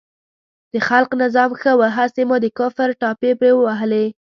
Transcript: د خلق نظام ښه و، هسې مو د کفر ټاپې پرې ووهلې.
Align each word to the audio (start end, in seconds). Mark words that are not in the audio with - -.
د 0.71 0.75
خلق 0.87 1.11
نظام 1.23 1.51
ښه 1.59 1.71
و، 1.75 1.81
هسې 1.97 2.23
مو 2.29 2.35
د 2.43 2.47
کفر 2.59 2.89
ټاپې 3.01 3.31
پرې 3.39 3.51
ووهلې. 3.55 4.05